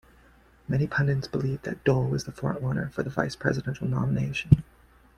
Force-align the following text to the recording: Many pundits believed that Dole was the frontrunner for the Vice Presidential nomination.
Many 0.67 0.87
pundits 0.87 1.27
believed 1.27 1.61
that 1.65 1.83
Dole 1.83 2.07
was 2.07 2.23
the 2.23 2.31
frontrunner 2.31 2.91
for 2.91 3.03
the 3.03 3.11
Vice 3.11 3.35
Presidential 3.35 3.85
nomination. 3.87 4.63